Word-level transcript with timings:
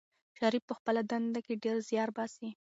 شریف 0.37 0.63
په 0.69 0.73
خپله 0.79 1.01
دنده 1.11 1.39
کې 1.45 1.61
ډېر 1.63 1.77
زیار 1.89 2.09
باسي. 2.15 2.49